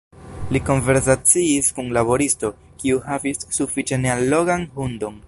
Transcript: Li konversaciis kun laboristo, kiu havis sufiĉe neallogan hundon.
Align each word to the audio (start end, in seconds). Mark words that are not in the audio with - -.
Li 0.55 0.61
konversaciis 0.69 1.69
kun 1.79 1.93
laboristo, 1.99 2.51
kiu 2.83 3.05
havis 3.11 3.47
sufiĉe 3.59 4.05
neallogan 4.07 4.71
hundon. 4.81 5.19